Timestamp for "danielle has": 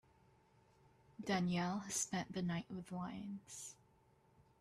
1.23-1.93